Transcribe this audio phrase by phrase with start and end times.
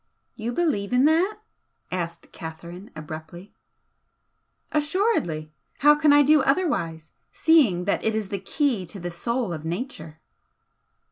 [0.35, 1.37] '""You believe in that?"
[1.91, 3.53] asked Catherine, abruptly.
[4.71, 5.51] "Assuredly!
[5.81, 9.63] How can I do otherwise, seeing that it is the Key to the Soul of
[9.63, 10.19] Nature?"